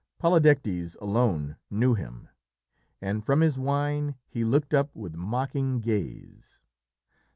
[0.19, 2.27] Polydectes alone knew him,
[3.03, 6.59] and from his wine he looked up with mocking gaze.